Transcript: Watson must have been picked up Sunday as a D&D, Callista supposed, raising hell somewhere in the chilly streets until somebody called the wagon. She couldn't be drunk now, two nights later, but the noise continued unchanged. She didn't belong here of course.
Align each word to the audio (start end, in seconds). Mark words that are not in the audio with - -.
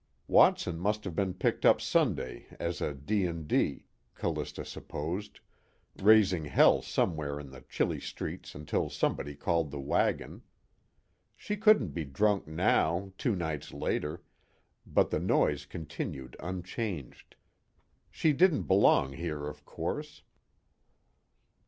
Watson 0.27 0.79
must 0.79 1.03
have 1.03 1.15
been 1.15 1.35
picked 1.35 1.63
up 1.63 1.79
Sunday 1.79 2.47
as 2.59 2.81
a 2.81 2.91
D&D, 2.95 3.85
Callista 4.15 4.65
supposed, 4.65 5.39
raising 5.97 6.45
hell 6.45 6.81
somewhere 6.81 7.39
in 7.39 7.51
the 7.51 7.61
chilly 7.61 7.99
streets 7.99 8.55
until 8.55 8.89
somebody 8.89 9.35
called 9.35 9.69
the 9.69 9.79
wagon. 9.79 10.41
She 11.37 11.55
couldn't 11.55 11.89
be 11.89 12.03
drunk 12.03 12.47
now, 12.47 13.13
two 13.19 13.35
nights 13.35 13.73
later, 13.75 14.23
but 14.87 15.11
the 15.11 15.19
noise 15.19 15.67
continued 15.67 16.35
unchanged. 16.39 17.35
She 18.09 18.33
didn't 18.33 18.63
belong 18.63 19.13
here 19.13 19.45
of 19.45 19.65
course. 19.65 20.23